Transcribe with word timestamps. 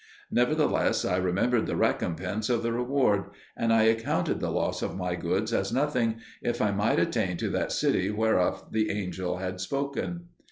Nevertheless, 0.31 1.05
I 1.05 1.17
remembered 1.17 1.67
the 1.67 1.75
recompense 1.75 2.49
of 2.49 2.63
the 2.63 2.73
reward; 2.73 3.25
and 3.55 3.71
I 3.71 3.83
accounted 3.83 4.39
the 4.39 4.49
loss 4.49 4.81
of 4.81 4.97
my 4.97 5.13
goods 5.13 5.53
as 5.53 5.71
nothing, 5.71 6.15
if 6.41 6.59
I 6.59 6.71
might 6.71 6.97
attain 6.97 7.37
to 7.37 7.49
that 7.51 7.71
city 7.71 8.09
whereof 8.09 8.71
the 8.71 8.89
angel 8.89 9.37
had 9.37 9.61
spoken. 9.61 10.29